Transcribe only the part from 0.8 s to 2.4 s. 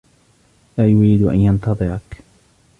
يريد أن ينتظرك.